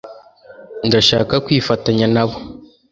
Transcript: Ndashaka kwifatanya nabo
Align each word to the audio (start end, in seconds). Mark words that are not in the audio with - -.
Ndashaka 0.87 1.33
kwifatanya 1.45 2.05
nabo 2.15 2.37